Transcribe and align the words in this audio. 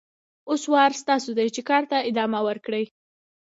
اوس 0.49 0.63
وار 0.73 0.91
ستاسو 1.01 1.29
دی 1.37 1.47
چې 1.55 1.61
کار 1.69 1.83
ته 1.91 1.97
ادامه 2.09 2.39
ورکړئ. 2.47 2.85